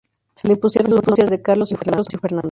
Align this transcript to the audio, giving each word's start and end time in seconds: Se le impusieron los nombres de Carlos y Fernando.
Se 0.33 0.47
le 0.47 0.53
impusieron 0.55 0.89
los 0.95 1.05
nombres 1.05 1.29
de 1.29 1.43
Carlos 1.43 1.71
y 1.73 1.75
Fernando. 1.75 2.01